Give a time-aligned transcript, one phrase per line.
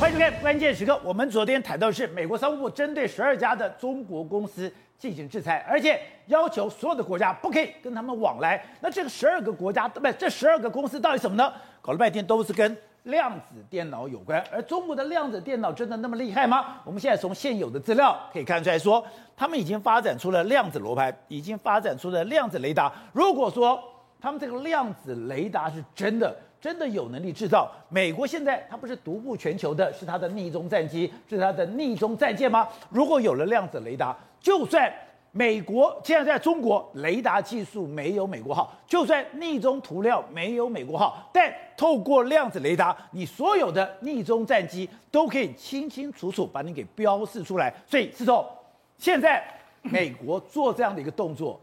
[0.00, 0.96] 欢迎收看关键时刻。
[1.02, 8.64] 我们昨天谈到的是美国商务部针对十二家的中国公司进行制裁，而且要求所有的国家不可以跟他们往来。
[8.80, 11.52] 那这个十二个国家，不，这十二个公司到底什么呢？
[11.82, 14.40] 搞了半天都是跟量子电脑有关。
[14.52, 16.76] 而中国的量子电脑真的那么厉害吗？
[16.84, 19.04] 我们现在从现有的资料可以看出来说，
[19.36, 22.92] 他们已经发展出了量子罗盘，已经发展出了量子雷达。
[23.12, 23.82] 如果说
[24.20, 27.70] 他们这个量子雷达是真的，真的有能力制造。
[27.88, 32.68] 美国现在它不是独步全球的，是它的匿踪战机，是它的匿踪战舰吗？
[32.90, 34.92] 如果有了量子雷达，就算
[35.30, 47.72] 美国现在在中国雷达技术没有美国好，就算匿踪涂料没有美国好，但透过量子雷达，你所有的匿踪战机都可以清清楚楚把你给标示出来。
[47.86, 48.44] 所以，司总，
[48.96, 49.44] 现在
[49.82, 51.60] 美国做这样的一个动作。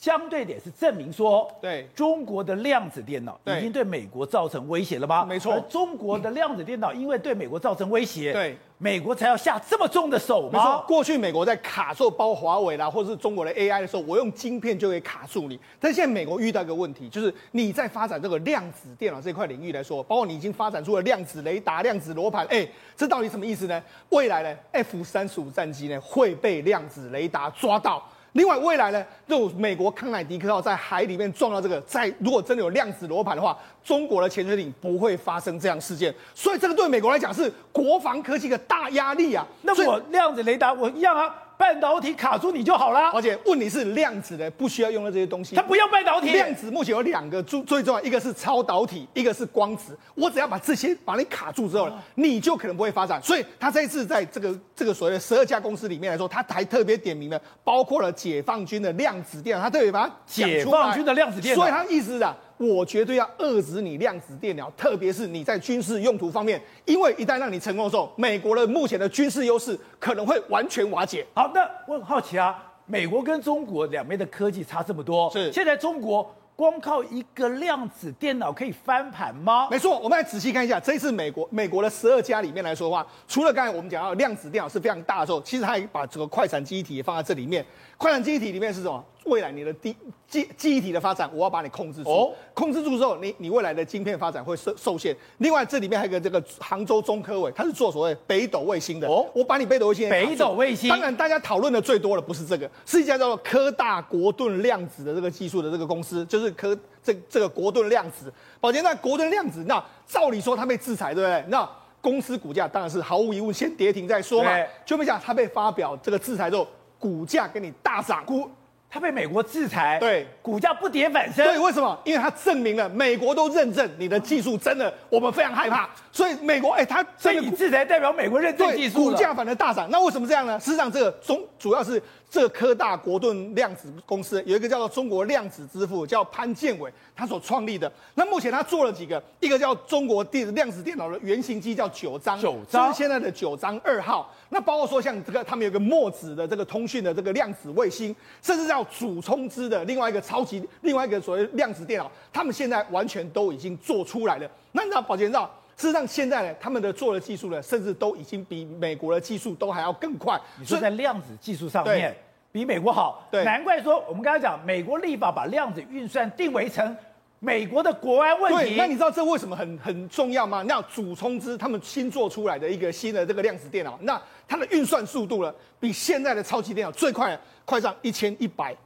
[0.00, 5.24] 相对点是证明说，对中国的量子电脑已经对美国造成威胁了吗？
[5.24, 10.50] 没错，而中国的量子电脑因为对美国造成威胁，对美国才要下这么重的手吗？
[10.52, 15.58] 没错，过去美国在卡住包括华为啦，或者是中国的 AI 的时候，我用晶片就可以卡住你。
[15.80, 22.64] 但现在美国遇到一个问题，就是你在发展这个量子电脑这块领域来说，包括你已经发展出了量子雷达、量子罗盘，哎，
[22.96, 23.82] 这到底什么意思呢？
[24.10, 28.00] 未来呢，F 三十五战机呢会被量子雷达抓到。
[28.32, 39.46] 另外，未来呢，就美国康乃狄克号在海里面撞到这个，在如果真的有量子罗盘的话，中国的潜水艇不会发生这样事件，所以这个对美国来讲是国防科技的大压力啊。
[39.62, 41.34] 那我量子雷达我一样啊。
[41.58, 46.30] 半导体卡住你就好了，而且问题是量子的不需要用到这些东西，它不要半导体。
[46.30, 49.98] 量子目前有两个最最重要，一个是超导体，一个是光子。
[50.14, 53.20] 我只要把这些把你卡住之后，你就可能不会发展。
[53.20, 60.14] 所以他这一次在这个这个所谓的十二家公司里面来说，他还特别点名了，包括了解放军的量子电脑，他特别把它。
[60.24, 62.36] 解放军的量子电脑，所以他意思是啊。
[62.58, 71.24] 我绝对要遏制你量子电脑，特别是你在军事用途方面，因为一旦让你成功的时候，美国的目前的军事优势可能会完全瓦解。
[71.34, 79.68] 好，那我很好奇啊，美国跟中国两边的科技差这么多，是现在中国光靠一个量子电脑可以翻盘吗？
[79.70, 87.64] 没错，我们来仔细看一下，这一次美国美国的十二家里面来说的话，除了刚才我们讲到量子电脑是非常大的时候，其实它也把这个快闪记忆体也放在这里面。
[87.96, 89.04] 快闪记忆体里面是什么？
[89.28, 89.96] 未来你的记
[90.26, 92.10] 记记忆体的发展，我要把你控制住。
[92.10, 95.16] 哦，控制住之后，你你未来的晶片发展会受受限。
[95.38, 99.08] 另外，这里面还有一个这个杭州中科委，他是做所谓北斗卫星的。
[99.08, 100.08] 哦，我把你北斗卫星。
[100.08, 100.88] 北斗卫星。
[100.88, 108.32] 当然，大家讨论的最多的不是这个，是一家叫做科大国盾量子的这个技术的这个公司，就是科这这个国盾量子。
[108.60, 111.44] 宝杰，那国盾量子，那照理说它被制裁，对不对？
[111.48, 111.68] 那
[112.00, 114.50] 公司股价当然是毫无疑问先跌停再说嘛。
[114.84, 116.66] 就没想它被发表这个制裁之后，
[116.98, 118.24] 股价给你大涨。
[118.24, 118.48] 股
[118.90, 121.44] 他被美国制裁，对，股价不跌反升。
[121.44, 122.00] 对，为什么？
[122.04, 125.88] 因为他证明了美国都认证你的技术真的，我们非常害怕。
[126.10, 129.88] 所以美国，哎，他所以你制裁代表美国认证技术，股价反而大涨。
[129.90, 130.58] 那为什么这样呢？
[130.58, 137.90] 事实上，这个中主要是这个科大国盾量子公司有一个叫做中国量子之父，叫潘建伟，他所创立的。
[138.14, 144.30] 那目前他做了几个，一个叫中国电量子电脑的原型机叫九章，九章，是现在的九章二号。
[144.50, 154.50] 那包括说像这个，他们有个墨子的这个通讯的这个量子卫星，甚至叫主冲之的另外一个超级另外一个所谓量子电脑，他们现在完全都已经做出来了。
[154.72, 160.38] 那你知道宝杰知道，事实上现在呢，他们的做的技术呢，甚至都已经比美国的技术都还要更快。
[160.58, 162.14] 你说在量子技术上面
[162.52, 166.94] 比美国好，对，难怪说我们刚才讲美国立法把量子运算定为成。
[167.40, 170.60] 美国的国安问题，对，那你知道这为什么很很重要吗？
[170.66, 178.76] 那主冲之他们新做出来的一个新的这个量子电脑，那它的运算速度呢，比现在的超级电脑最快，快上一千一百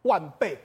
[0.00, 0.56] 万倍，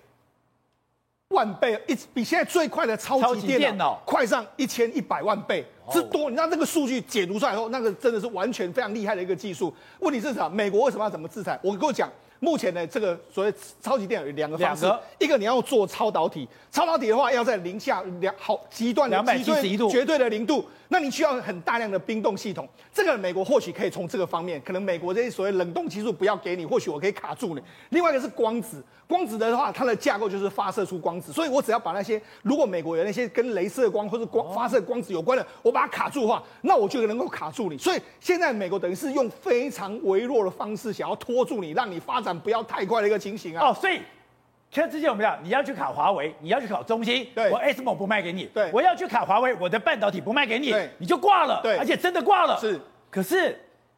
[1.28, 6.30] 万倍一比现在最快的超级电脑快上一千一百万倍之多。
[6.30, 9.74] 你知道那个数据解读出来以后，那个真的是完全非常厉害的一个技术。
[10.00, 10.50] 问题是什么？
[10.50, 11.60] 美国为什么要怎么制裁？
[11.64, 12.10] 我跟我讲。
[12.40, 14.86] 目前呢，这个所谓超级电脑有两个方式，
[15.18, 22.68] 一个你要做超导体，超导体的话要在零下两好极端的两百七十一度绝对的零度，那你需要很大量的冰冻系统。
[22.92, 27.62] 这个美国或许可以从这个方面，可能美国这些所谓冷冻技术不要给你，或许我可以卡住你。
[27.90, 37.78] 另外一个是光子，光子的话，它的架构就是发射出光子，所以我只要把那些如果美国有那些跟镭射光或者光发射光子有关的，我把它卡住的话，那我就能够卡住你。
[37.78, 42.34] 所以现在美国等于是用非常微弱的方式想要拖住你，让你发展。
[42.44, 43.70] 不要太快的一个情形啊！
[43.70, 44.02] 哦，所以，
[44.74, 52.82] 其实之前我们讲，你要去卡华为，你要去考中兴，对，我 ASML 不卖给你，对，我要去卡华为，我的半导体不卖给你，对，你就挂了，对，而且真的挂了，是。
[53.12, 53.56] 可是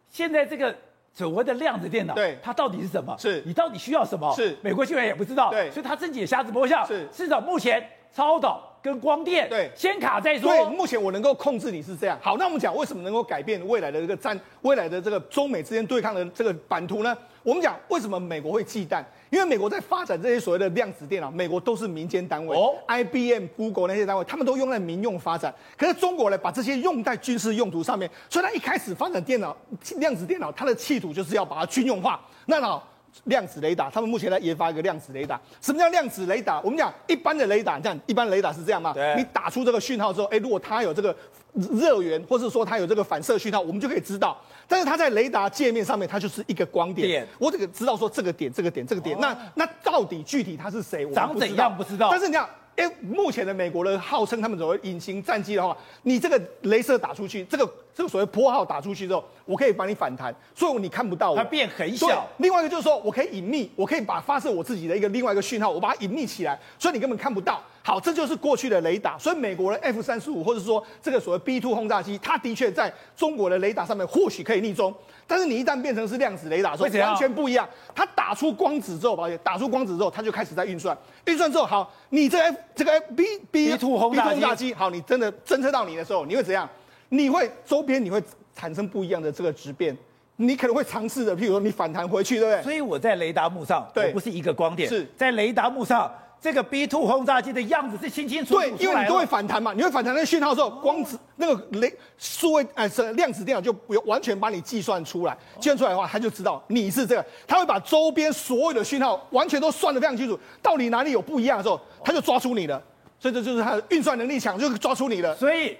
[0.09, 0.75] 现在这个
[1.13, 3.15] 所谓的量子电脑，对，它到底是什么？
[3.17, 4.29] 是你到底需要什么？
[4.35, 4.57] 是。
[4.61, 6.85] 美国居然也不知道，对，所以他自己也瞎子摸象。
[6.85, 7.07] 是。
[7.09, 7.81] 至少目前
[8.11, 10.47] 超导跟光电，对，先卡再说。
[10.47, 12.15] 对，目前我能够控制你是这样。
[12.21, 17.17] 好，那我们讲为什么能够改变未来的这个战，未来的这个中美之间对抗的这个版图呢？
[17.41, 19.03] 我们讲为什么美国会忌惮？
[19.31, 25.51] 因为美国在发展这些所谓的量子电脑，美国都是民间单位，哦，IBM、Google 那些单位，他们都用在民用发展。
[25.75, 29.57] 可是中国呢，把这些用在军事用途上面，所以它一开始发展电脑、
[29.97, 32.21] 量子电脑，它的企图就是要把它军用化。
[32.45, 32.87] 那好。
[33.23, 35.39] 量子雷达，他们目前在研发一个量子雷达。
[35.61, 36.61] 什么叫量子雷达？
[36.61, 38.93] 我们讲一般的雷达，这样一般雷达是这样嘛？
[38.93, 39.15] 对。
[39.17, 41.15] 你打出这个讯号之后，哎，如果它有这个
[41.53, 44.39] 热源，或是说它有这个反射讯号，我们就可以知道。
[44.67, 47.07] 但是它在雷达界面上面，它就是一个光点。
[47.07, 49.15] 点我这个知道说这个点、这个点、这个点。
[49.15, 51.09] 哦、那那到底具体它是谁？
[51.13, 52.09] 长怎样不知道。
[52.11, 52.47] 但是你讲。
[52.75, 57.65] 哎，目前的美国人号称他们所谓隐形战机的话，你这个镭射打出去，这个
[57.95, 61.37] 这个所谓波号打出去之后，我可以把你反弹，所以你看不到我。
[61.37, 62.27] 它变很小。
[62.39, 67.61] 另外一个就是说我可以隐匿，我可以把发射我自己的一个另外一个讯号，我把它隐匿起来，所以你根本看不到。
[67.81, 69.17] 好，这就是过去的雷达。
[69.17, 74.93] 所以美国的 F 三十五或者说这个所谓 B two 轰炸机，它的确在中国的雷达上面或许可以逆中。
[75.25, 77.65] 但是你一旦变成是量子雷达，说完全不一样。
[77.93, 80.97] 它打出光子之后，抱歉，打出光子之后，它就开始在运算。
[81.25, 86.67] 运算之后，好，你这 F 这个 F B B two 轰，炸机好，你真的侦测到你的时候，你会怎样？
[87.09, 88.21] 你会周边你会
[88.55, 89.95] 产生不一样的这个质变，
[90.37, 92.63] 你可能会尝试的，譬如说你反弹回去，对不对？
[92.63, 96.11] 所以我在雷达幕上，对，不是一个光点，是在雷达幕上。
[96.41, 98.59] 这个 B two 轰炸机的样子是清清楚楚。
[98.59, 112.79] 对，因为你都会反弹嘛，你会反弹那个讯号之后，光子那个雷数位哎是量子电脑就不完全把你计算出来，计算出来的话，他就知道你是这个，他会把周边所有的讯号完全都算得非常清楚，到底哪里有不一样的时候，他就抓出你了，
[113.17, 115.75] 所以这就是他的运算能力强，就抓出你了，所以。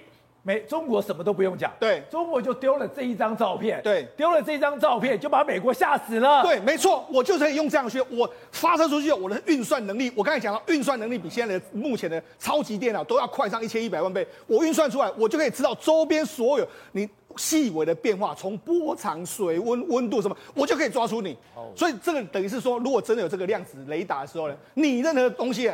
[0.46, 25.68] 美中国什么都不用讲，对，中国就丢了这一张照片，对，丢了这张照片就把美国吓死了，对，没错，我就可以用这样去，我发射出去，我的运算能力，我刚才讲了运算能力比现在的目前的超级电脑都要快上一千一百万倍，我运算出来，我就可以知道周边所有你细微的变化，从波长、水温、温度什么，我就可以抓出你，哦，所以这个等于是说，如果真的有这个量子雷达的时候呢，你任何东西。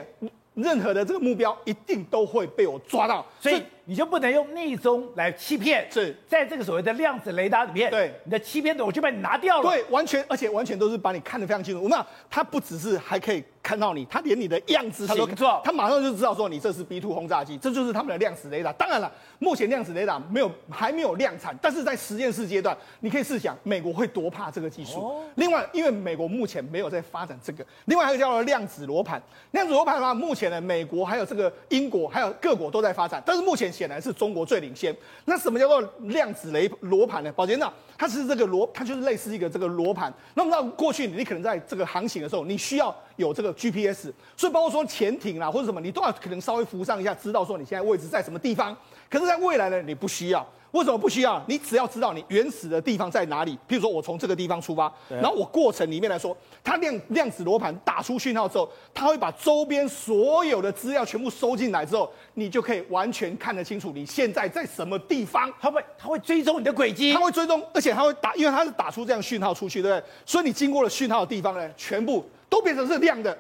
[0.55, 5.87] 任何的这个目标一定都会被我抓到，所以你就不能用内中来欺骗。
[5.91, 9.71] 是在这个所谓的量子雷达里面，对你的欺骗的我就把你拿掉了。
[9.71, 11.89] 对，完全而且完全都是把你看得非常清楚。
[11.89, 18.73] 那它不只是还可以看到你，他连你的样子他都，形状，它马上就知道说你这是 B two 轰炸机，这就是他们的量子雷达。
[18.75, 25.01] 当然了，目前量子雷达没有还没有量产，但是在实验室阶段，你可以试想美国会多怕这个技术。
[25.01, 25.25] 哦。
[25.37, 29.21] 另外，因为美国目前没有在发展这个，另外还有叫做量子罗盘。
[29.53, 31.27] 量子罗盘的话，目前呢，美国还有。
[31.33, 34.95] 这个英国还有各国都在发展，但是目前显然是中国最领先。
[35.25, 37.33] 那什么叫做量子雷罗盘呢？
[37.33, 40.13] 宝杰那它是这个罗，它就是类似一个这个罗盘。
[40.35, 48.77] 那么到过去，你可能在这个航行的时候，你需要有这个 GPS，所以包括说潜艇啦或者什么，你都要可能稍微浮上一下，知道说你现在位置在什么地方。
[49.11, 50.47] 可是，在未来呢，你不需要。
[50.71, 51.39] 为什么不需要？
[51.47, 53.53] 你只要知道你原始的地方在哪里。
[53.69, 65.53] 譬如说，我从这个地方出发，然后我过程里面来说，它量量子罗盘打出讯号之后，它会把周边所有的资料全部收进来之后，你就可以完全看得清楚你现在在什么地方。
[65.61, 70.09] 它会它会追踪你的轨迹，它会追踪，而且它会打，因为它是打出这样讯号出去，对不对？
[70.25, 73.37] 所以你经过了讯号的地方呢，全部都变成是亮的。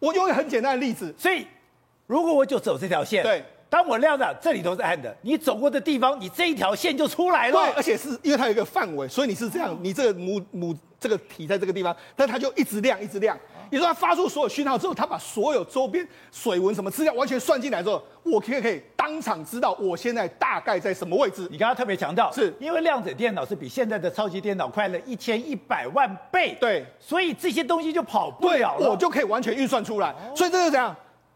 [0.00, 1.46] 我用一个很简单的例子，所以
[2.08, 3.44] 如果我就走这条线，对。
[3.70, 5.14] 当我亮的，这里都是暗的。
[5.20, 7.52] 你走过的地方，你这一条线就出来了。
[7.52, 13.38] 对，而且是因为它有一个范围，所以你是这样，你这个母母这个体在这个地方，但它就一直亮，一直亮。
[13.70, 21.46] 你说他发出所有讯号之后，他把所有周边水文什么资料完全算进来之后，我可以可以当场知道我现在大概在什么位置。
[21.50, 26.56] 你刚刚特别强调，是因为量子电脑是比现在的超级电脑快了一千一百万倍。
[26.60, 30.14] 对，所以这些东西就跑不了了，我就可以完全运算出来。
[30.34, 30.94] 所以这是怎样？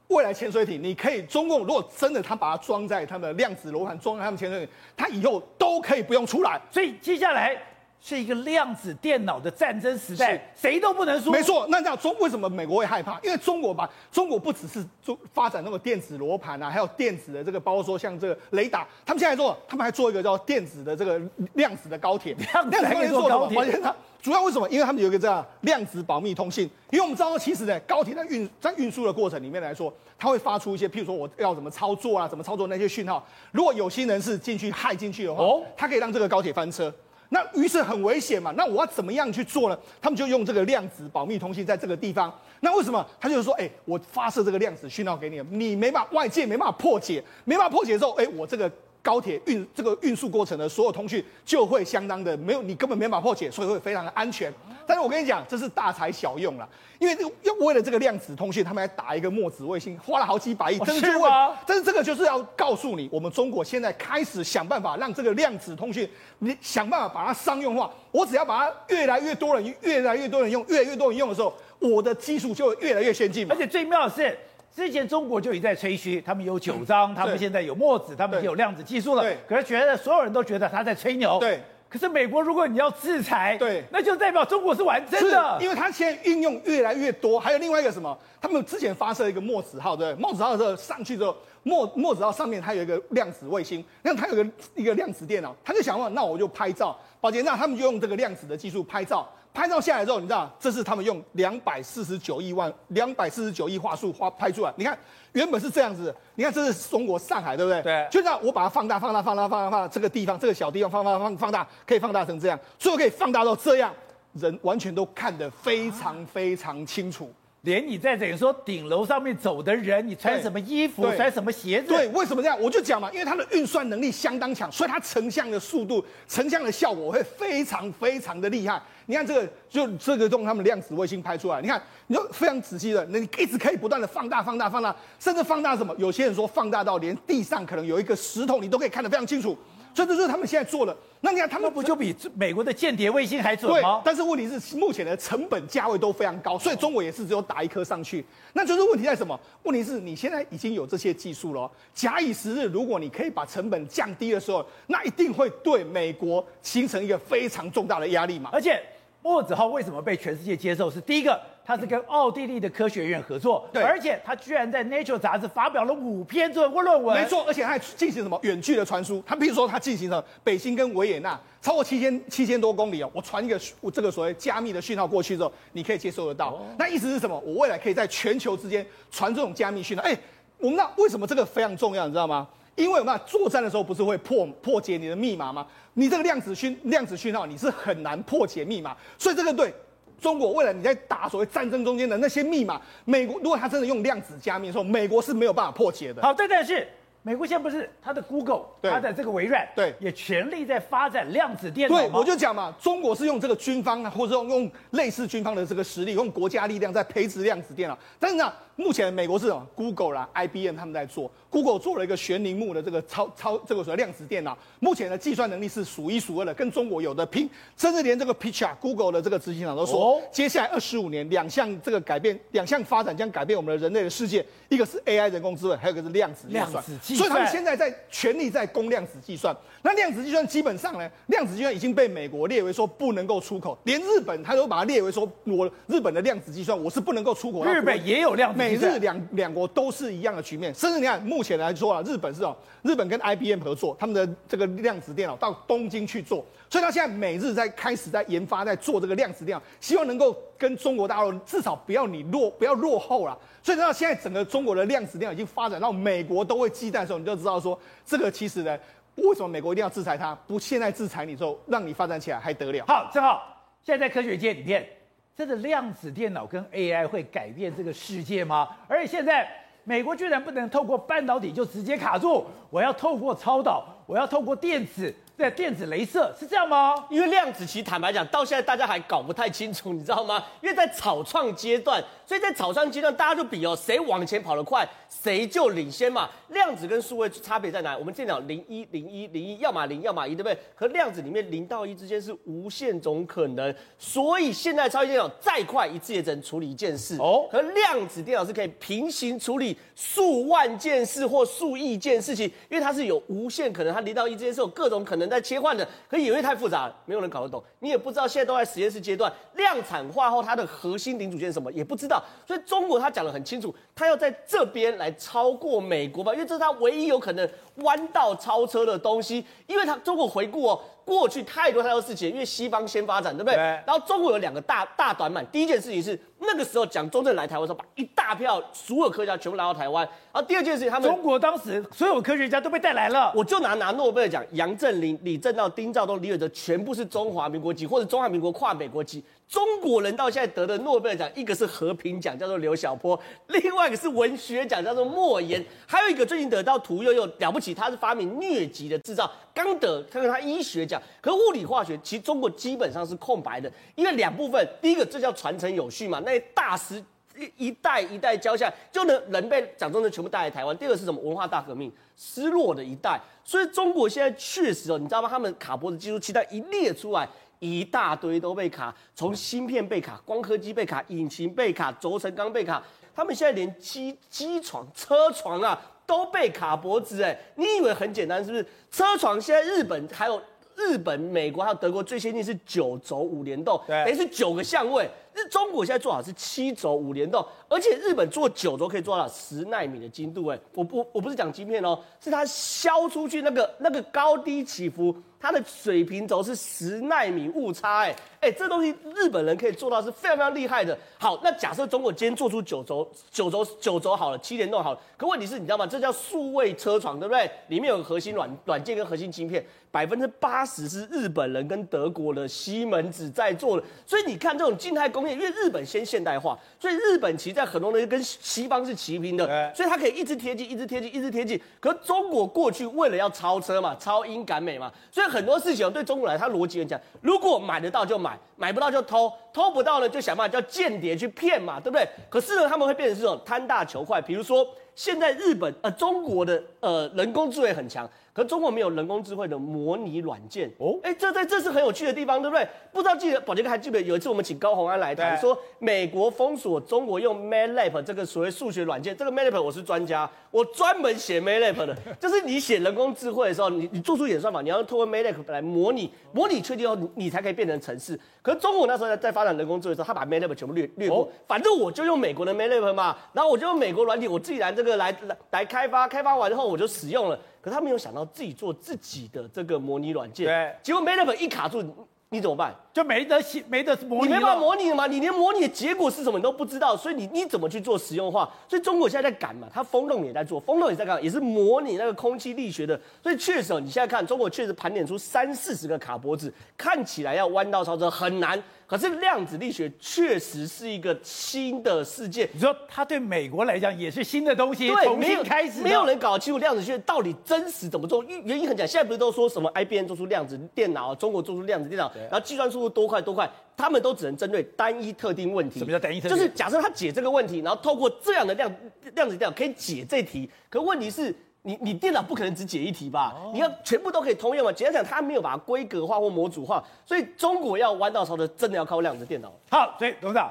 [0.09, 6.61] 未来潜水艇，你可以中共如果真的他把它装在他们的量子罗盘，装在他们潜水艇，他以后都可以不用出来。
[6.71, 7.57] 所以接下来
[8.05, 11.31] 是一个量子电脑的战争时代，谁都不能输。
[11.31, 13.17] 没错，那这样中为什么美国会害怕？
[13.23, 21.21] 因为中国吧中国不只是做发展那个电子罗盘啊，还有电子的这个，包括说像这个雷达，他们现在做，他们还做一个叫电子的这个
[21.55, 23.81] 量子的高铁， 量子做高铁。
[24.21, 24.69] 主要为什么？
[24.69, 26.69] 因为他们有一个这样量子保密通信。
[26.91, 33.25] 因为我们知道，其实呢，高铁在运在运输的过程里面来说，它会发出一些，譬如说我要怎么操作啊，怎么操作那些讯号。
[33.53, 36.93] 如果有心人士进去害进去的话，哦，它可以让这个高铁翻车。
[37.33, 38.53] 那于是很危险嘛。
[38.57, 39.79] 那我要怎么样去做呢？
[40.03, 42.33] 他们就用这个量子保密通信在这个地方。
[42.61, 43.05] 那为什么？
[43.19, 48.71] 他就是说，哎，我发射这个量子讯号给你，你没办法外界没办法破解，没办法破解之后，哎，我这个
[49.03, 54.53] 高铁运这个运输过程的所有通讯就会相当的没有，你根本没法破解，所以会非常的安全。
[54.87, 56.69] 但是我跟你讲，这是大材小用了，
[56.99, 61.57] 因为要为了这个量子通讯，他们还打一个墨子卫星，花了好几百亿，真的是吗？
[61.67, 67.91] 但是这个就是要告诉你，我们中国现在开始想办法让这个量子通讯，你想办法把它商用化。
[68.11, 73.51] 我只要把它越来越多人、越来越多人用、越来越多人用的时候，我的技术就会越来越先进。
[73.51, 74.39] 而且最妙的是。
[74.75, 79.25] 之前中国就已在吹嘘，他们有九章，他们现在有墨子，他们有量子技术了。
[79.47, 81.39] 可是觉得所有人都觉得他在吹牛。
[81.39, 81.61] 对。
[81.91, 85.59] 可是美国，如果你要制裁，对，那就代表中国是完真的。
[85.61, 88.19] 因为他现在运用越来越多，还有另外一个什么？
[88.41, 96.99] 他们之前发射一个墨子号，对，墨子号的时候上去之后，墨墨子号上面它有一个量子卫星，那它有个一个量子电脑，他就想问，那我就拍照。
[97.21, 99.31] 保洁，那他们就用这个量子的技术拍照。
[99.55, 104.73] 拍照下来之后，你知道这是他们用两百四十九亿万、两百四十九亿话术花拍出来。
[104.77, 104.99] 你看，
[105.33, 107.83] 原本是这样子，你看这是中国上海，对不对？
[107.83, 108.09] 对。
[108.11, 113.93] 就这样，我把它放大、放大、放大、放大、放大，这个地方，这个小地方放放、放放大，可以放大成这样，最后可以放大到这样，
[114.33, 117.31] 人完全都看得非常非常清楚。
[117.63, 121.89] 连你在等于说顶楼上面走的人，你穿什么衣服，穿什么鞋子？
[121.89, 122.61] 对，为什么这样？
[122.61, 128.83] 我就讲嘛，因为它的运算能力相当强，所以它成像的速度、成像的效果会非常非常的厉害。
[129.07, 135.95] 你看这个，就这个用他们量子卫星拍出来，你看，你就非常仔细的，那你一直可以不断的放大、放大、放大，甚至放大什么？
[135.99, 139.57] 有些人说放大到连地上可能有一个石头，你都可以看得非常清楚。
[139.95, 140.97] 所以这就是他们现在做了。
[141.21, 144.01] 那你看，他们不就比美国的间谍卫星还准吗？
[144.01, 148.25] 对，但是问题是，目前的成本价位都非常高，所以中国也是只有打一颗上去。
[148.55, 149.39] 那就是问题在什么？
[149.63, 158.51] 问题是你现在已经有这些技术了，假以时日，如果你可以把成本降低的时候，那一定会对美国形成一个非常重大的压力嘛。
[158.53, 158.83] 而且，
[159.23, 160.91] 墨子号为什么被全世界接受？
[160.91, 161.41] 是第一个。
[161.65, 169.23] 他是跟奥地利的科学院合作，对，而且他居然在 Nature 杂志发表了五篇论论文，没错，而且他还进行什么远距的传输？
[169.25, 176.49] 他比如说他进行了北京跟维也纳超过七千七千多公里哦，我传一个我这个所谓加密的讯号过去之后，你可以接收得到。
[176.49, 177.39] 哦、那意思是什么？
[177.47, 180.03] 我未来可以在全球之间传这种加密讯号。
[180.03, 180.19] 哎，
[180.59, 182.09] 我们那为什么这个非常重要？
[182.09, 182.49] 你知道吗？
[182.77, 185.67] 因为我们作战的时候不是会破破解你的密码吗？
[185.95, 189.73] 你这个量子讯量子讯号你是很难破解密码，所以这个对。
[190.21, 196.23] 中国为了你在打所谓战争中间的那些密码，美国如果他真的用量子加密的时候，美国是没有办法破解的。
[196.23, 196.87] 好，这但是
[197.23, 201.97] 美国现在不是他的 Google，他的这个微软，对，也全力在发展量子电脑。
[201.97, 207.99] 对，我就讲嘛，中国是用这个军方啊，或者用用类似军方的这个实力，用国家力量在培植量子电脑。
[208.21, 208.53] 但是呢，
[208.83, 211.31] 目前美国是 Google 啦、IBM 他们在做。
[211.49, 217.49] Google 做了一个悬铃木的这个超超这个所谓量子电脑，目前的计算能力是数一数二的，跟中国有的拼。
[217.77, 224.45] 甚至连这个 Picture，Google 的这个执行长都说，哦、接下来二十五年两项这个改变，两项发展将改变我们的人类的世界。
[224.69, 226.73] 一个是 AI 人工智能，还有一个是量子计算。
[226.73, 227.19] 量子计算。
[227.19, 229.55] 所以他们现在在全力在攻量子计算。
[229.83, 237.63] 那量子计算基本上呢，量子计算已经被美国列为说不能够出口，连日本他都把它列为说，我日本的量子计算我是不能够出口。
[237.65, 238.93] 日本也有量子计算。
[238.93, 241.43] 美日两两国都是一样的局面，甚至你看目。
[241.43, 253.37] 前来说啊，日本是哦，日本跟 IBM 合作，他们的这个量子电脑到东京去做，所以他现在美日在开始在研发，在做这个量子电脑，希望能够跟中国大陆至少不要你落不要落后了。
[253.61, 258.79] 所以到现在整个中国的量子电脑已经发展到美国都会忌惮的时候，你就知道说这个其实呢，
[259.17, 260.35] 为什么美国一定要制裁他？
[260.47, 262.85] 不现在制裁你之后，让你发展起来还得了？
[262.87, 264.89] 好，正好现在在科学界里面，
[265.37, 268.69] 这个量子电脑跟 AI 会改变这个世界吗？
[268.89, 269.49] 而且现在。
[269.85, 275.13] 美国居然不能透过半导体就直接卡住，我要透过超导，我要透过电子。
[275.35, 276.95] 对，电子镭射是这样吗？
[277.11, 280.45] 因为量子其实坦白讲，到现在大家还搞不太清楚，你知道吗？
[280.61, 286.29] 因为在草创阶段，所以在草创阶段，大家就比哦，谁往前跑得快，谁就领先嘛。
[286.49, 287.97] 量子跟数位差别在哪？
[287.97, 290.57] 我们电脑零一零一零一，要么零，要么一，对不对？
[290.77, 297.49] 可量子里面零到一之间是无限种可能，所以现在超级电脑再快，一次也只能处理一件事哦。
[297.51, 305.22] 可量子电脑是可以平行处理数万件事或数亿件事情，因为它是有无限可能，它零到一之间是有各种可能。
[305.29, 320.81] 在切换的，可以因为太复杂了，没有人搞得懂，你也不知道现在都在实验室阶段，量产化后它的核心零组件是什么也不知道，所以中国他讲的很清楚，他要在这边来超过美国吧，因为这是他唯一有可能弯道超车的东西，因为他中国回顾哦。
[321.05, 323.57] 过去太多太多事情，因为西方先发展，对不对？
[323.57, 323.63] 对。
[323.85, 326.17] 然后中国有两个大大短板，第一件事情是
[326.53, 330.07] 那个时候蒋中正来台湾时候，把一大票所有科学家全部拉到台湾。
[330.33, 333.33] 然后第二件事情，他们中国当时所有科学家都被带来了。
[333.35, 339.25] 我就拿拿诺贝尔奖，杨振宁、李政道、丁肇东、李远哲，全部是中华民国籍或者中华民国跨美国籍。
[339.53, 343.15] 中国人到现在得的诺贝尔奖，一个是和平奖，叫做刘晓波；
[343.49, 349.31] 另外一个是文学奖，叫做莫言；还有一个最近得到屠呦呦，了不起，他是发明疟疾的制造。
[349.53, 357.05] 刚得，看看他医学奖，可物理化学其实中国基本上是空白的，因为两部分，第一个这叫传承有序嘛，那些大师。
[357.35, 360.77] 一一代一代教下，就能人被蒋中正全部带来台湾。
[360.77, 361.19] 第二个是什么？
[361.23, 363.19] 文化大革命，失落的一代。
[363.43, 365.31] 所以中国现在确实哦，你知道吗？
[365.31, 367.27] 他们卡脖子技术期待一列出来，
[367.63, 372.83] 一大堆都被卡，从芯片被卡，光科技被卡，引擎被卡，轴承钢被卡，
[373.15, 377.23] 他们现在连机机床车床啊都被卡脖子。
[377.23, 378.67] 哎，你以为很简单是不是？
[378.91, 380.43] 车床现在日本还有
[380.75, 385.09] 日本美国还有德国最先进是九轴五联动，等于是九个相位。
[385.35, 390.47] 日中国现在做好是七轴五联动，而且日本做九轴可以做到十纳米的精度。
[390.47, 398.01] 哎，我不我不是讲晶片哦，是它削出去那个 那个高低起伏，它的水平轴是十纳米误差。
[398.01, 400.99] 哎哎，这东西日本人可以做到是非常非常厉害的。
[401.17, 405.87] 好，那假设中国今天做出九轴九轴九轴好了，七联动好了，可问题是你知道吗？
[405.87, 407.49] 这叫数位车床，对不对？
[407.69, 413.85] 里面有个核心软软件跟核心晶片，百分之八十是日本人跟德国的西门子在做的。
[414.05, 415.22] 所以你看这种静态工。
[415.31, 421.61] 因为日本先现代化所以日本其实在很多东西跟西方是齐平的所以它可以一直贴近一直贴近一直贴近。
[421.81, 432.09] 可是中国过去为了要超车嘛超英赶美嘛所以很多事情对中国来它逻辑很讲如果买得到就买买不到就偷偷不到呢就想办法叫间谍去骗嘛对不对？
[432.31, 440.71] 可是呢他们会变成这种贪大求快比如说现在日本呃中国的呃人工智慧很强可中国没有人工智慧的模拟软件。
[440.79, 442.67] 哦，哎，这在，这是很有趣的地方，对不对？
[442.91, 449.15] 不知道记得，宝杰哥，还记不记得有一次我们请高洪安来谈，说美国封锁中国用 MATLAB 这个所谓数学软件。
[449.15, 451.97] 这个 MATLAB 我是专家，我专门写 MATLAB 的。
[452.19, 458.19] 就是你写人工智慧的时候，你你做出演算法，你要通过 MATLAB 来模拟，模拟确定后，你才可以变成城市。
[458.41, 461.31] 可中国那时候在发展人工智慧的时候，他把 MATLAB 全部略略过。
[461.47, 467.39] 反正我就用美国的 MATLAB 嘛，然后我就用美国软体，我自己来这个来来来开发，开发完之后我就使用了。
[467.63, 471.81] 可他没有想到自己做自己的这个模拟软件，结果 Meta 一卡住，
[472.29, 472.75] 你怎么办？
[472.93, 475.07] 就没得写，没得模拟，你没办法模拟吗？
[475.07, 478.49] 你连模拟的结果是什么你都不知道，所以你你怎么去做实用化？
[478.69, 483.01] 所以中国现在在赶嘛，它风洞也在做，风洞也在干，也是模拟那个空气力学的。
[483.23, 488.63] 所以确实，你现在看中国确实盘点出三四十个卡脖子，看起来要弯道超车很难。
[488.87, 498.23] 可是量子力学确实是一个新的世界，你说它对美国来讲也是新的东西，对重新开始没，没有人搞清楚量子学到底真实怎么做。
[498.25, 502.82] 原因很简单，现在不是都说什么 IBM 做出量子电脑，中国做出量子电脑，然后计算出。
[502.83, 505.79] 多多快多快他们都只能针对单一特定问题。
[505.79, 506.37] 什么叫单一特定？
[506.37, 508.71] 就是假设他解这个问题然后透过这样的量
[509.15, 510.49] 量子电脑可以解这题。
[510.69, 513.35] 可问题是你你电脑不可能只解一题吧？
[513.53, 519.53] 你要全部都可以通用啊简单讲他没有把它规格化或模组化所以中国要弯道超车真的要靠量子电脑。
[519.71, 520.51] 好所以董事长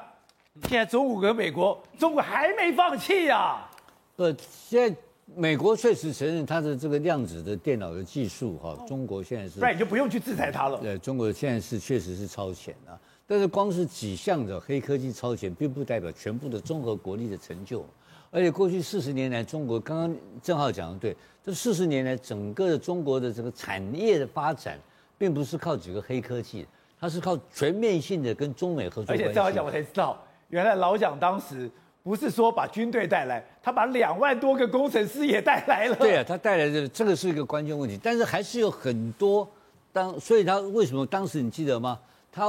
[0.67, 3.67] 现在中国跟美国中国还没放弃呀
[4.17, 4.95] 呃现在
[5.35, 10.79] 美国确实承认它的这个量子的电脑的技术哈，中国现在是，不然你就不用去制裁它了。
[10.79, 17.85] 对，中国现在是确实是超前啊，但是光是几项的黑科技超前，并不代表全部的综合国力的成就。
[18.29, 24.79] 而且过去四十年来，中国刚刚正好讲的对，这四十年来整个的中国的这个产业的发展，
[25.17, 26.65] 并不是靠几个黑科技，
[26.99, 29.13] 它是靠全面性的跟中美合作。
[29.13, 31.69] 而且正好讲，我才知道，原来老蒋当时
[32.03, 35.95] 不是说把军队带来，他把两万多个工程师也带来了。
[35.95, 39.47] 对啊，他带来的这个是一个关键问题，但是还是有很多。
[39.93, 41.99] 当所以，他为什么当时你记得吗？
[42.31, 42.47] 他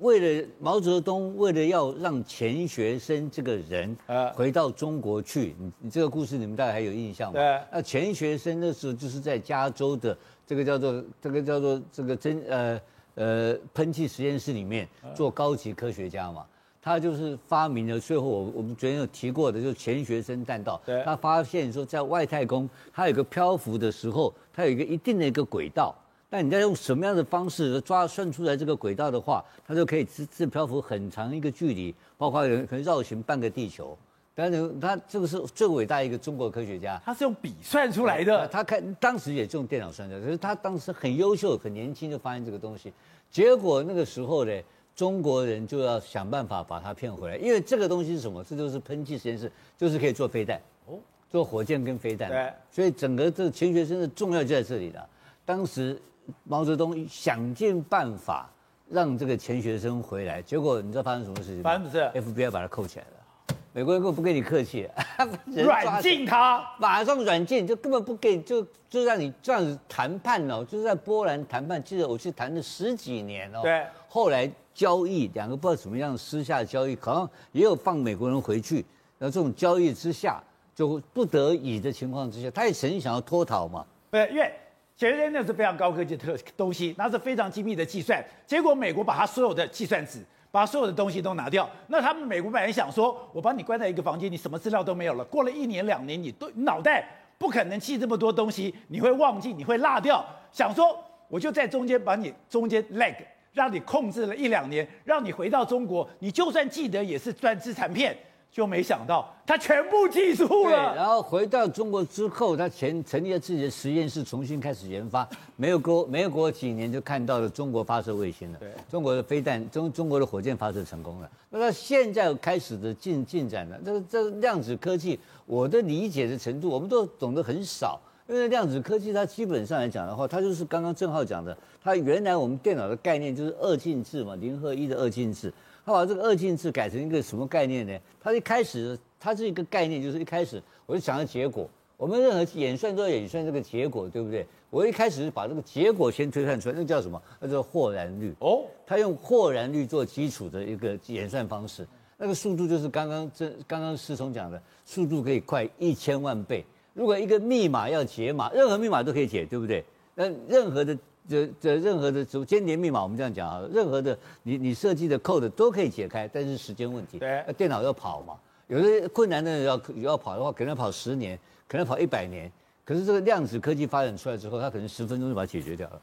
[0.00, 7.40] 为了毛泽东，为了要让钱学森这个人啊回到中国去，你你这个故事你们大概还有印象吗？
[7.40, 12.80] 对，那钱学森那时候就是在加州的这个叫做这个叫做这个真呃
[13.16, 16.46] 呃喷气实验室里面做高级科学家嘛。
[16.86, 20.80] 他就是发明了最后我我们昨天有提过的，就是钱学森弹道。
[21.04, 25.92] 他发现说在外太空，它有一个漂浮的时候，它有一个一定的一个轨道。
[26.30, 33.98] 但你在用什么样的方式抓算出来这个轨道的话，它就可以自自漂浮很长一个距离，包括可能绕行半个地球。
[34.32, 38.46] 但是他这个是最伟大一个中国科学家，他是用笔算出来的。
[38.46, 42.92] 他看当时也是用电脑算的，可是他当时很优秀、很年轻就发现这个东西。
[43.28, 44.52] 结果那个时候呢，
[44.96, 48.42] 中国人就要想办法把他骗回来，因为这个东西是什么？
[48.42, 50.94] 这就是喷气实验室，就是可以做飞弹，哦，
[51.28, 52.30] 做火箭跟飞弹。
[52.30, 55.06] 对，所以整个这个钱学森的重要就在这里了。
[55.44, 56.00] 当时
[56.44, 58.50] 毛泽东想尽办法
[58.88, 61.62] 让这个钱学森回来，结果你知道发生什么事情吗？
[61.62, 64.88] 反正 FBI 把他扣起来了，美国人根本不跟你客气，
[65.44, 73.60] 软禁他，马上软禁，就根本不给，就就让你这样子谈判哦，就是在波兰谈判，记得我去谈了十几年哦。
[73.62, 74.50] 对，后来。
[74.76, 78.84] 交易，两个不知道怎么样私下交易，好像也有放美国人回去。
[79.16, 80.38] 那这种交易之下，
[80.74, 83.86] 就不得已的情况之下，他也曾经想要脱逃嘛？
[84.10, 84.52] 对，因为
[84.94, 88.22] 其实那是非常高科技的东西，那是非常精密的计算。
[88.46, 90.22] 结果美国把他所有的计算纸。
[90.48, 95.22] 把所有的东西都拿掉，那他们美国本来想说，我把你关在一个房间，你什么资料都没有了。
[95.24, 100.24] 过了一年两年，你都脑袋不可能记这么多东西，你会忘记，你会落掉。
[100.50, 103.14] 想说我就在中间把你中间 lag
[103.56, 108.14] 让你控制了一两年，让你回到中国，你就算记得也是专资产片。
[108.52, 110.94] 就没想到他全部记住了。
[110.96, 115.28] 然后回到中国之后，他前成立了自己的实验室，重新开始研发。
[115.56, 118.58] 没有过没有过几年，就看到了中国发射卫星了。
[118.58, 121.30] 对，中国的飞弹，中中国的火箭发射成功了。
[121.50, 123.78] 那他现在开始的进进展了。
[123.84, 128.00] 这个这个量子科技，我的理解的程度，我们都懂得很少。
[128.28, 135.52] 因为量子科技，它基本上来讲的话，它就是刚刚郑浩讲的，它原来我们电脑的概念就是二进制嘛，零和一的二进制。
[135.84, 137.96] 他把这个二进制改成一个什么概念呢？
[138.20, 141.70] 它一开始，它是一个概念，就是一开始我就想要结果。
[141.96, 144.44] 我们任何演算都要演算这个结果，对不对？
[144.68, 147.22] 我一开始是把这个结果先推算出来，那叫什么？
[147.38, 148.34] 那叫霍然率。
[148.40, 151.86] 哦，他用霍然率做基础的一个演算方式，
[152.18, 156.66] 那个速度就是刚刚这刚刚思聪讲的，速度可以快一千万倍。
[156.96, 159.84] 如果一个密码要解码，任何密码都可以解，对不对？
[160.14, 160.96] 那任何的。
[161.28, 167.18] 这这任何的什么间谍密码，我们这样讲啊，任何的你你设计的 code 都可以解开，但是时间问题。
[167.18, 168.34] 对，电脑要跑嘛，
[168.68, 172.48] 有的困难的要要跑的话，可能要跑十年，可能要跑一百年。
[172.84, 176.00] 可是这个量子科技发展出来之后，它可能十分钟就把它解决掉了，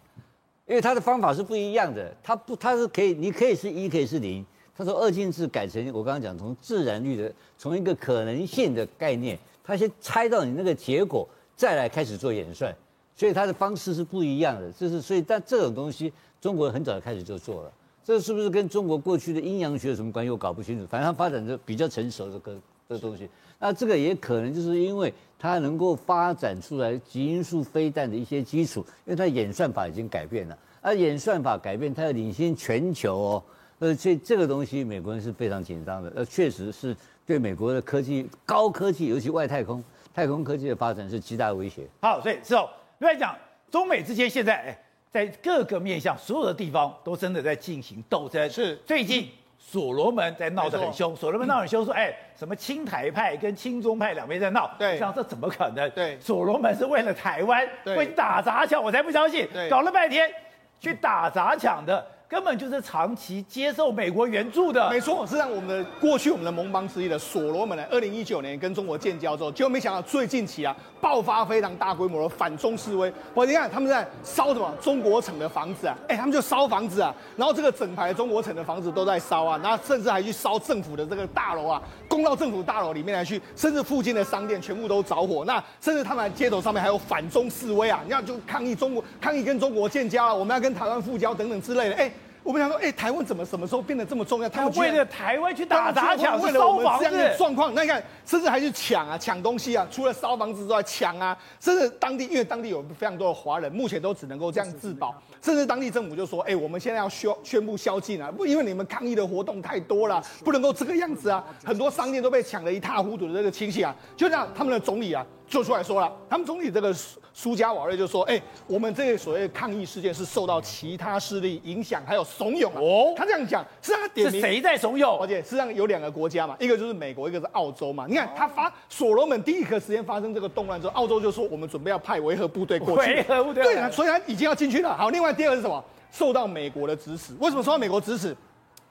[0.68, 2.14] 因为它的方法是不一样的。
[2.22, 4.46] 它不，它是可以，你可以是一，可以是零。
[4.76, 12.76] 它说二进制改成我刚刚讲从自然率的，从一个可能性的概念，他先猜到你那个结果，再来开始做演算。
[13.16, 17.72] 所以他的方式是不一样的，就是所以，但这种东西中国很早就开始就做了，
[18.04, 20.32] 这是不是跟中国过去的阴阳学有什么关系？
[20.32, 20.88] 我搞不清楚。
[20.88, 22.58] 反正它发展的比较成熟的个
[22.90, 33.44] 这东西，那这个也可能就是因为它能够发展出来极音速飞弹的一些基础，因为它演算法已经改变了，而演算法改变，它要领先全球哦，
[33.78, 39.84] 呃，所以这个东西美国人是非常紧张的，呃，确实是对美国的科技、高科技，尤其外太空、
[40.14, 41.88] 太空科技的发展是极大的威胁。
[42.02, 42.70] 好，所以之后。
[43.00, 43.36] 另外讲，
[43.70, 44.78] 中美之间现在哎，
[45.12, 48.50] 在各个面向，所有的地方都真的在进行斗争。
[48.50, 54.72] 是最近所罗门在闹得很凶，所罗门闹很凶，说哎，什么亲台派跟亲中派两边在闹。
[54.80, 55.90] 对，像这怎么可能？
[55.90, 59.50] 对，所罗门是为了台湾，会打砸抢，我才不相信。
[59.52, 60.32] 对，搞了半天
[60.80, 62.06] 去打砸抢的。
[62.34, 65.24] 根本就是长期接受美国援助的，没错。
[65.28, 73.14] 是让我们的过去我们的盟邦之一的所罗门呢，二零一九年跟中国建交之后，结果没想到最近期啊，爆发非常大规模的反中示威。
[73.36, 75.96] 我你看他们在烧什么中国城的房子啊？
[76.08, 85.46] 哎，他们就烧房子啊，然后这个整排中国城的房子都在烧啊，然后甚至还去烧政府的这个大楼啊，攻到政府大楼里面来去，甚至附近的商店全部都着火。
[85.46, 91.96] 那甚至他们街头上面还有反中示威啊，你看就抗议中国，抗议跟中国建交啊，我们要跟台湾复交等等之类的。
[91.96, 92.12] 哎。
[92.44, 94.50] 我们想说，哎，台湾怎么什么时候变得这么重要？
[94.50, 115.26] 他们为了台湾去打砸抢，为了我们这样的状况，那你看，甚至还去抢啊，抢东西啊，除了烧房子之外，抢啊，甚至当地，因为当地有非常多的华人，目前都只能够这样自保，甚至当地政府就说，哎，我们现在要宣宣布宵禁啊，不，因为你们抗议的活动太多了，不能够这个样子啊，很多商店都被抢得一塌糊涂的这个情形啊，就这样，他们的总理啊。
[115.54, 116.92] 就出来说了，他们总理这个
[117.32, 125.16] 苏加瓦瑞就说：“哎、欸，我们这个所谓的抗议事件是受到其他势力影响，还有怂恿啊。”哦，他这样讲，是让他点谁在怂恿？
[125.22, 128.08] 而且实际上有两个国家嘛，一个就是美国，一个是澳洲嘛。
[128.10, 133.14] 你看他发所罗门第一个时间发生这个动乱之后，澳洲就说我们准备要派维和部队过去。
[133.14, 134.98] 维和部队对，所以他已经要进去了。
[134.98, 135.84] 好，另外第二个是什么？
[136.12, 137.34] 受到美国的指使。
[137.40, 138.36] 为什么受到美国指使？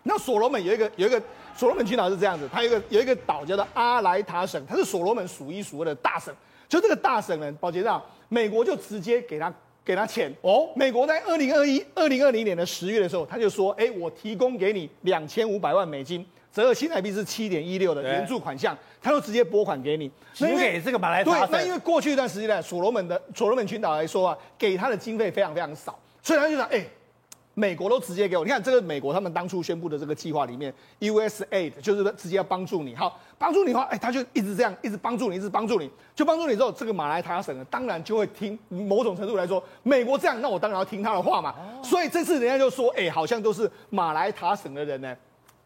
[0.05, 1.21] 那所罗门有一个有一个
[1.57, 6.35] 所罗门群岛是这样子，它有一个有一个岛叫做阿莱塔省，它是所罗门数一数二的大省。
[6.73, 9.53] 就这个大省人，宝杰长，美国就直接给他
[9.85, 10.71] 给他钱哦。
[10.75, 20.11] 美国在二零二一、二零二零年的十月的时候，他就说：“哎，我提供给你两千五百万美金，折合新台币是七点一六的援助款项，他就直接拨款给你。
[20.39, 21.23] 因为这个马来。
[21.23, 26.83] 对，那因为过去一段时间呢，所罗门的所罗门群岛来说啊，给他的经费非常非常少，所以他就想：哎。”
[27.55, 41.55] 美国都直接给我，你看这个美国他们当初宣布的这个计划里面，USAID 就是直接要帮助你，好，帮助你的话，哎，他就一直这样，一直帮助你，一直帮助你，就帮助你之后，这个马来塔省呢，当然就会听某种程度来说，美国这样，那我当然要听他的话嘛。
[41.83, 45.15] 所以这次人家就说，哎，好像都是马来塔省的人呢，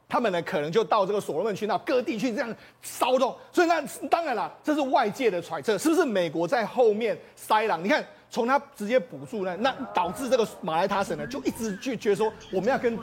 [0.09, 7.85] 他们呢可能就到这个所罗门群岛各地去这样骚动，所以那当然了，这是外界的揣测，是不是美国在后面塞狼？
[7.85, 8.05] 你看。
[8.28, 12.98] 从他直接补助呢，那导致这个马来塔省呢就一直拒绝说我们要跟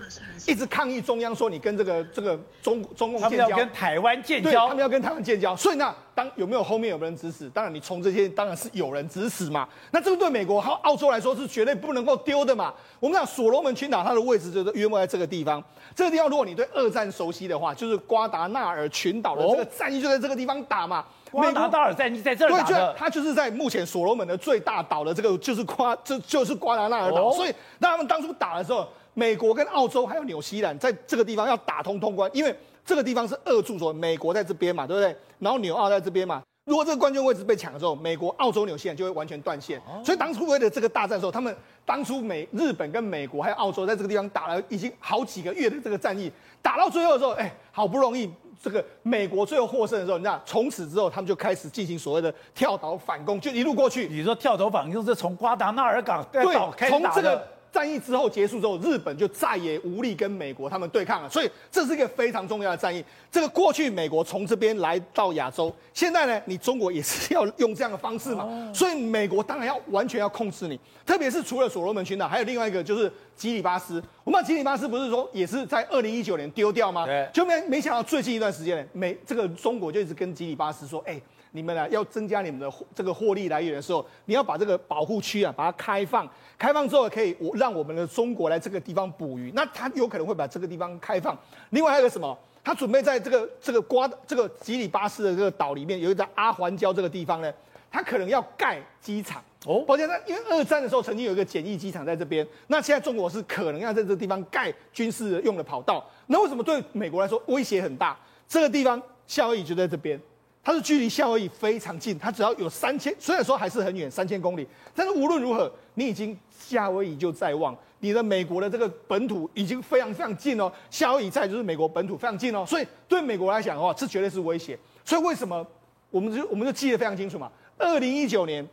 [0.45, 7.49] 一直抗议中央说你跟这个这个中中共建交，他们要跟台湾建交，对，他们要跟台湾建交，所以那，当有没有后面有没有人指使？
[7.49, 9.67] 当然你从这些当然是有人指使嘛。
[9.91, 12.73] 那这个对美国和澳洲来说是绝对不能够丢的嘛。
[12.99, 15.63] 我们讲所罗门群岛它的位置就是约莫在这个地方，
[15.95, 21.05] 这个地方如果你对二战熟悉的话，就是瓜达纳尔群岛的这个战役就在这个地方打嘛。
[21.34, 27.32] 瓜达纳尔战役在这儿打的，对，它就是在目前所罗门的最大岛的这个，就是瓜，这就是瓜达纳尔岛。
[27.32, 35.15] 所以，那他们当初打的时候，美国跟澳洲还有纽西兰在这个地方要打通通关，因为这个地方是二住所美国在这边嘛，对不对？
[35.39, 36.41] 然后纽澳在这边嘛。
[36.65, 39.82] 如果这个关键位置被抢了之后，美国、澳洲、纽西兰就会完全断线。
[40.06, 41.54] 所以当初为了这个大战的时候，他们
[41.86, 48.32] 当初美、日本跟美国还有澳洲在这个地方打了已经好几个月的这个战役，打到最后的时候，哎，好不容易。
[48.62, 54.08] 这个美国最后获胜的时候，你知道，从此之后他们就开始进行所谓的跳岛反攻，就一路过去。
[54.08, 56.41] 你说跳岛反攻是从瓜达纳尔港对，
[56.88, 61.29] 从这个战役之后结束之后，日本就再也无力跟美国他们对抗了。
[61.29, 63.03] 所以这是一个非常重要的战役。
[63.31, 68.71] 这个过去美国从这边来到亚洲，现在呢，你中国也是要用这样的方式嘛。
[68.73, 73.12] 所以美国当然要完全要控制你，特别是除了所罗门群岛，还有另外一个就是。
[73.36, 77.03] 吉里巴斯，我们吉里巴斯不是说也是在二零一九年丢掉吗？
[77.03, 81.23] 对，就没没想到最近一段时间呢，美这个中国就一直跟吉里巴斯说，哎、欸，
[81.54, 91.38] 你们啊要增加你们的这个获利来源的时候，你要把这个保护区啊把它开放，开放之后可以我让我们的中国来这个地方捕鱼，那他有可能会把这个地方开放。
[91.70, 92.38] 另外还有个什么？
[92.63, 97.54] 他准备在这个这个瓜这个吉里巴斯的这个岛里面有一个阿环礁这个地方呢，
[97.92, 99.44] 他可能要盖机场。
[99.66, 108.18] 哦，抱歉，那因为二战的时候曾经有一个简易机场在这边，那现在中国是可能要在这个地方盖军事用的跑道，那为什么对美国来说威胁很大？
[108.46, 110.20] 这个地方夏威夷就在这边，
[110.63, 124.80] 它是距离夏威夷非常近，它只要有三千，虽然说还是很远，三千公里，但是无论如何，你已经夏威夷就在望，你的美国的这个本土已经非常非常近哦，夏威夷在就是美国本土非常近哦，所以对美国来讲的话，这绝对是威胁。
[125.04, 125.65] 所以为什么
[126.10, 127.52] 我们就我们就记得非常清楚嘛？
[127.78, 128.67] 二零一九年。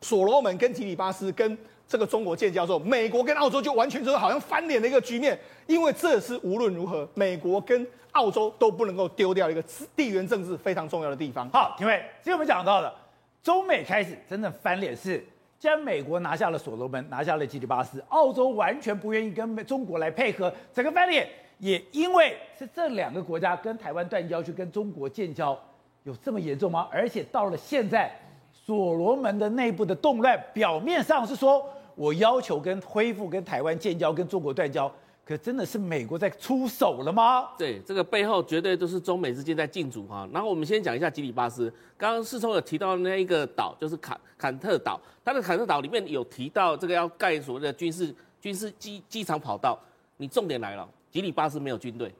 [0.00, 9.64] 所罗门跟吉里巴斯跟这个中国建交之后，美国跟澳洲就完全就是好像翻脸的一个局面，因为这是无论如何，美国跟澳洲都不能够丢掉一个
[9.96, 11.48] 地缘政治非常重要的地方。
[11.48, 12.94] 好，廷伟，今天我们讲到的
[13.42, 15.24] 中美开始真正翻脸是，
[15.58, 25.58] 既然美国拿下了所罗门，拿下了吉里巴斯，澳洲完全不愿意跟中国来配合，整个翻脸也因为是这两个国家跟台湾断交去跟中国建交，
[26.04, 26.86] 有这么严重吗？
[26.92, 28.14] 而且到了现在。
[28.50, 31.66] 所罗门的内部的动乱，表面上是说
[31.98, 34.90] 我要求跟恢复跟台湾建交，跟中国断交，
[35.26, 37.48] 可真的是美国在出手了吗？
[37.58, 40.26] 对，这个背后绝对都是中美之间在竞逐哈。
[40.32, 49.76] 然后我们先讲一下吉里巴斯，刚刚世聪有提到那一个岛，就是坎坎特岛，它的坎特岛里面有提到这个要盖所谓的军事军事机机场跑道。
[50.18, 52.14] 你重点来了，吉里巴斯没有军队。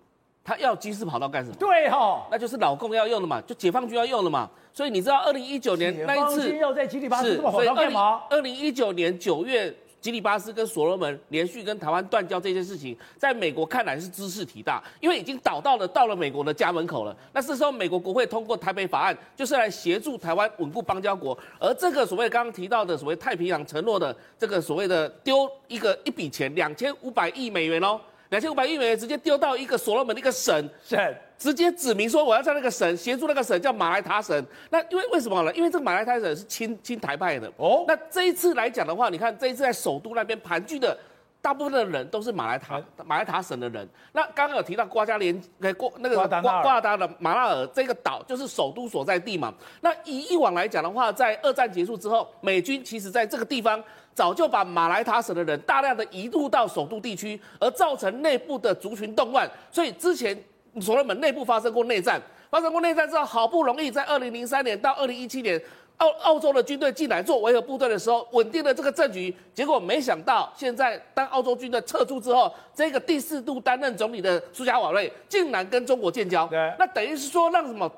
[0.48, 1.56] 他要军事跑道干什么？
[1.60, 4.48] 对哈、哦，那就是老共要用的嘛，就解放军要用的嘛。
[4.72, 8.22] 所以你知道，二零一九年那一次要在吉里巴斯这么跑道干嘛？
[8.30, 17.14] 二零一九年九月，吉里巴斯跟所罗门连续跟台湾断交这件事情，在美国看来是兹事体大，因为已经倒到了到了美国的家门口了。
[17.34, 21.38] 那是时候美国国会通过台北法案，就是来协助台湾稳固邦交国。
[21.60, 28.00] 而这个所谓刚刚提到的所谓太平洋承诺的这个所谓的丢一个一笔钱两千五百亿美元哦。
[28.30, 34.44] 两千五百亿美元直接丢到一个所罗门的一个省，省直接指明说我要在那个省协助那个省叫马来塔省。
[34.70, 35.54] 那因为为什么呢？
[35.54, 37.84] 因为这个马来塔省是亲亲台派的哦。
[37.88, 40.98] 那这一次来讲的话，你看这一次在首都那边盘踞的
[41.40, 43.88] 大部分的人都是马来塔马来塔省的人。
[44.12, 49.54] 那刚刚有提到瓜加连呃过那个瓜瓜达的马拉尔这个岛就是首都所在地嘛。
[49.80, 53.82] 那以以往来讲的话，在二战结束之后，美军其实在这个地方。
[54.18, 59.48] 早就把马来塔省的人大量的移入到首都地区，而造成内部的族群动乱。
[59.70, 60.36] 所以之前
[60.80, 65.62] 所罗门内部发生过内战，发生过内战之后，好不容易在二零零三年到二零一七年，
[65.98, 69.32] 澳澳洲的军队进来做维和部队的时候，稳定了这个政局。
[69.54, 77.88] 结果没想到，现在当澳洲军队撤出之后，这个第四度担任总理的苏加瓦瑞竟然跟中国建交，那等于是说让什么？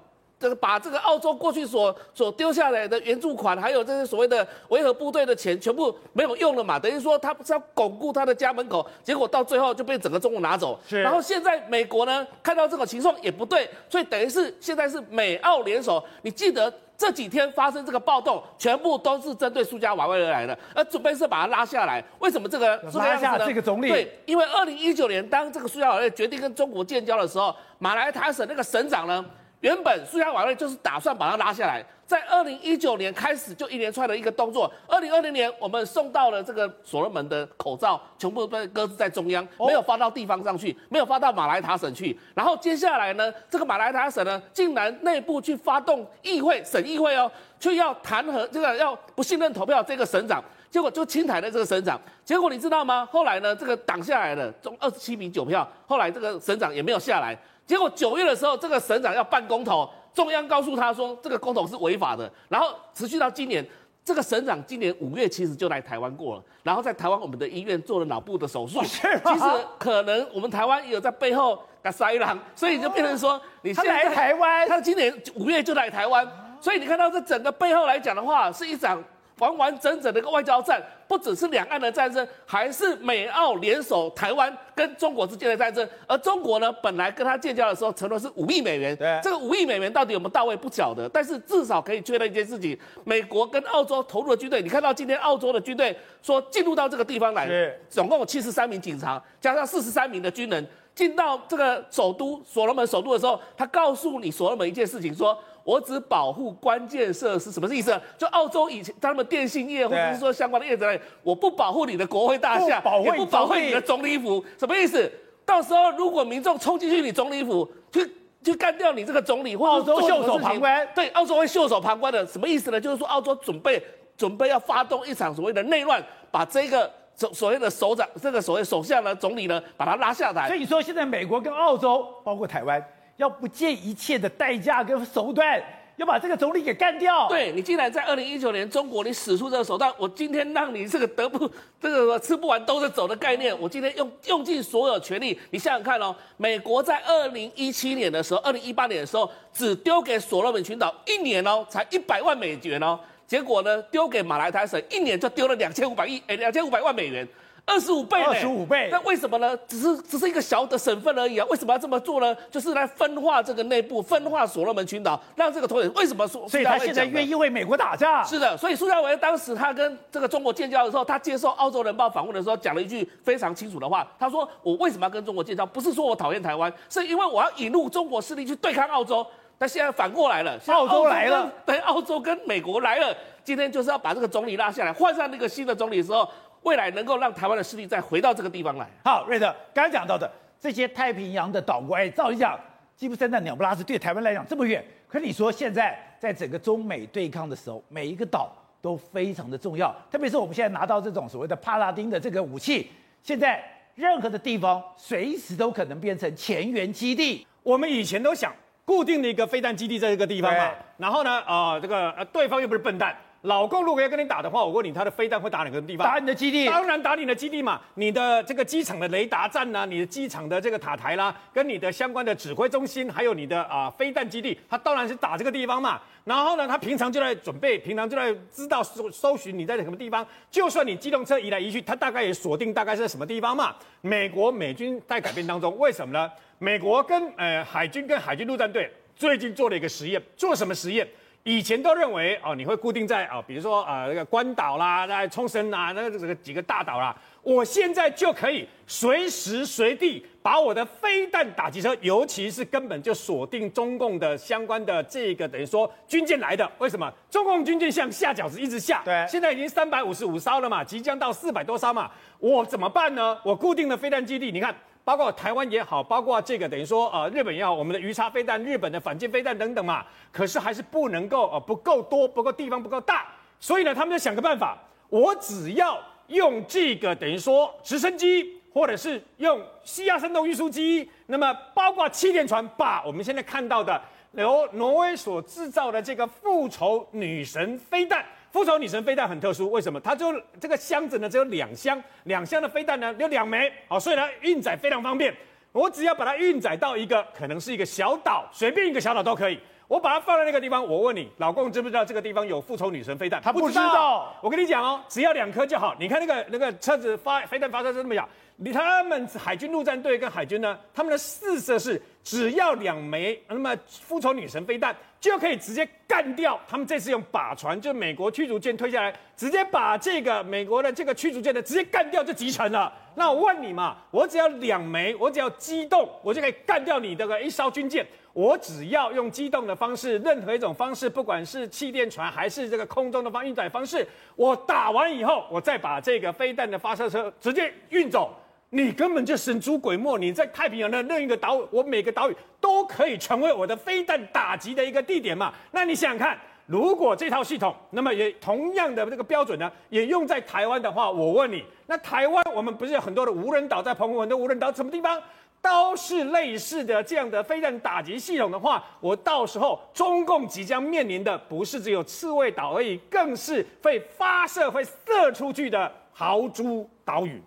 [0.40, 6.78] 这个把这个澳洲过去所所丢下来的援助款，还有这些所谓的维和部队的钱，全部没有用了嘛？
[6.78, 10.80] 等于说他不是要巩固他的家门口，结果到最后就被整个中国拿走。
[10.88, 11.02] 是。
[11.02, 16.02] 然后现在美国呢，看到这个情况也不对，所以等于是现在是美澳联手。
[16.22, 22.02] 你记得这几天发生这个暴动，全部都是针对苏加瓦威而来的，而准备是把他拉下来。
[22.18, 23.88] 为什么这个拉下这个总理？
[23.88, 29.22] 对，因为二零一九年当这个苏加瓦威决定跟中国建交的时候，马来塔省那个省长呢？
[29.60, 34.72] 原本苏家瓦瑞就是打算把他拉下来，在二零一九年开始就一连串的一个动作。
[34.88, 42.18] 二零二零年我们送到了这个所罗门的口罩，全部被搁置在中央，没有发到地方上去，没有发到马来塔省去。
[42.34, 52.00] 然后接下来呢，这个马来塔省呢，竟然内部去发动议会、省议会哦，去要弹劾这个要不信任投票这个省长，结果就清台的这个省长。
[52.24, 53.06] 结果你知道吗？
[53.12, 57.38] 后来呢，这个挡下来了，中二十七比九票，后来这个省长也没有下来。
[57.70, 62.28] 结果九月的时候，这个省长要办公投，中央告诉他说这个公投是违法的。
[62.48, 63.64] 然后持续到今年，
[64.04, 68.82] 这个省长今年五月其实就来台湾过了，然后在台湾我们的医院做了脑部的手术。
[68.82, 69.44] 其实
[69.78, 76.28] 可能我们台湾也有在背后打塞狼，所以就变成说你现在他来台湾，他今年五月就来台湾，
[76.60, 79.00] 所以你看到这整个背后来讲的话，是一场。
[79.40, 85.86] 完完整整的一个外交战，不只是两岸的战争，还是美澳联手台湾跟中国之间的战争。
[86.06, 105.36] 而中国呢，本来跟他建交的时候承诺是五亿美元，对，这个五亿美元到底有没有到位不晓得，但是至少可以确认一件事情：美国跟澳洲投入的军队，你看到今天澳洲的军队说进入到这个地方来，总共有七十三名警察，加上四十三名的军人进到这个首都所罗门首都的时候，他告诉你所罗门一件事情说。
[105.70, 107.96] 我只保护关键设施，什么意思？
[108.18, 115.08] 就澳洲以前他们电信业或者是说相关的业者，我不保护你的国会大厦，也不保护你的总理府，什么意思？
[115.46, 118.10] 到时候如果民众冲进去你总理府，去
[118.42, 122.80] 去干掉你这个总理，或澳洲袖手旁观，对，澳洲会袖手旁观的，什么意思呢？
[122.80, 123.80] 就是说澳洲准备
[124.16, 126.02] 准备要发动一场所谓的内乱，
[126.32, 130.48] 把这个所所谓的首长，这个所谓首相呢、总理呢，把他拉下台。
[130.48, 132.84] 所以说，现在美国跟澳洲，包括台湾。
[133.20, 135.62] 要不计一切的代价跟手段，
[135.96, 137.28] 要把这个总理给干掉。
[137.28, 141.46] 对，你竟然在二零一九年中国你使出这个手段，我今天让你这个得不
[141.78, 145.38] 这个吃不完兜着走的概念，我今天用用尽所有权力。
[145.50, 157.28] 你想想看哦，美国在二零一七年的时候，二零一八年的时候，只丢给所罗门群岛一年哦，才一百万美元哦，结果呢，丢给马来台省一年就丢了两千五百亿，哎，两千五百万美元。
[157.70, 159.56] 二十五倍，二十五倍，那为什么呢？
[159.68, 161.46] 只是只是一个小的省份而已啊！
[161.48, 162.36] 为什么要这么做呢？
[162.50, 166.48] 就是来分化这个内部，分化所罗门群岛，让这个头为什么说？
[166.48, 168.24] 所以他现在愿意为美国打架。
[168.24, 174.06] 是的，所以苏家维当时他跟这个中国建交的时候，他接受《澳洲人报》访问的时候，讲了一句非常清楚的话。
[174.18, 175.64] 他说：“我为什么要跟中国建交？
[175.64, 179.24] 不是说我讨厌台湾，是因为我要引入中国势力去对抗澳洲。
[179.56, 186.28] 但现在反过来了，澳洲来了，对，澳洲跟美国来了，今天就是要把这个总理拉下来，换上那个新的总理的时候。”
[186.62, 188.86] 未来能够让台湾的势力再回到这个地方来。
[189.04, 192.58] 好，瑞德刚刚讲到的这些太平洋的岛国，哎，照理讲，
[192.96, 194.84] 鸡不生蛋，鸟不拉屎，对台湾来讲这么远。
[195.08, 199.94] 可是你说现在在整个中美对抗的时候，每一个岛都非常的重要。
[200.10, 202.90] 特别是我们现在拿到这种所谓的帕拉丁的这个武器，
[203.22, 203.62] 现在
[203.94, 207.46] 任何的地方随时都可能变成前沿基地。
[207.62, 213.16] 我们以前都想固定的一个飞弹基地在这个地方嘛，然后呢，啊、呃，这个呃，对方又不是笨蛋。
[213.42, 216.06] 老共如果要跟你打的话，我问你，他的飞弹会打哪个地方？
[216.06, 216.66] 打你的基地。
[216.66, 225.98] 当然打你的基地嘛，你的这个机场的雷达站呐，你的机场的这个塔台啦，跟你的相关的指挥中心，还有你的啊、呃、飞弹基地，他当然是打这个地方嘛。
[226.24, 230.26] 然后呢，他平常就在准备，平常就在知道搜搜寻你在什么地方。
[230.50, 233.74] 就算你机动车移来移去，他大概也锁定大概是在什么地方嘛。
[234.02, 236.30] 美国美军在改变当中，为什么呢？
[236.58, 241.08] 美国跟呃海军跟海军陆战队最近做了一个实验，做什么实验？
[241.42, 247.16] 以前都认为哦，你会固定在啊，比如说啊，那个关岛啦，那冲绳啊，那个这个几个大岛啦。
[247.42, 256.70] 我现在就可以随时随地把我的飞弹打击车，尤其是根本就锁定中共的相关的这个等于说军舰来的。
[256.76, 257.10] 为什么？
[257.30, 262.10] 中共军舰像下饺子一直下，对，现在已经三百五十五艘了嘛，即将到四百多艘嘛。
[262.38, 263.38] 我怎么办呢？
[263.42, 264.74] 我固定的飞弹基地，你看。
[265.02, 273.26] 包括台湾也好，包括这个等于说呃日本也好，我们的鱼叉飞弹、日本的反舰飞弹等等嘛，可是还是不能够呃不够多，不够地方不够大，
[273.58, 284.00] 所以呢，他们就想个办法，我只要用这个等于说直升机，或者是用西亚深度运输机，那么包括气垫船，把我们现在看到的
[284.32, 288.24] 由挪威所制造的这个复仇女神飞弹。
[288.52, 290.00] 复仇女神飞弹很特殊，为什么？
[290.00, 295.34] 它就这个箱子呢，只有两箱，两箱的飞弹呢有两枚，好，所以呢运载非常方便。
[295.72, 299.58] 我只要把它运载到一个可能是一个小岛，随便一个小岛都可以。
[299.86, 303.40] 我把它放在那个地方，我问你，老公知不知道这个地方有复仇女神飞弹？
[303.42, 304.34] 他不知道。
[304.40, 305.94] 我跟你讲哦，只要两颗就好。
[305.98, 308.28] 你看那个那个车子发飞弹发射这么小，
[308.62, 316.86] 你他们海军陆战队跟海军呢，他们的四射是只要两枚，那么复仇女神飞弹就可以直接干掉他们。
[316.86, 322.92] 这次用靶船，就美国驱逐舰推下来，直接把这个美国的这个驱逐舰的直接干掉就击沉了。
[323.14, 328.06] 那我问你嘛，我只要两枚，我只要机动，我就可以干掉你这个一艘军舰。
[328.34, 334.06] 我只要用机动的方式，任何一种方式，不管是气垫船还是这个空中的方运载方式，
[334.36, 338.36] 我打完以后，我再把这个飞弹的发射车直接运走。
[338.72, 340.16] 你根本就神出鬼没！
[340.18, 345.52] 你在太平洋的任一个岛屿，我每个岛屿都可以成为我的飞弹打击的一个地点嘛？
[345.72, 355.20] 那你想想看，如果这套系统，那么也同样的这个标准呢，也用在台湾的话，我问你，那台湾我们不是有很多的无人岛，在澎湖很多无人岛，什么地方
[355.60, 367.42] 都是类似的这样的飞弹打击系统的话，我到时候中共即将面临的不是只有刺猬岛而已，更是会发射、会射出去的豪猪岛屿。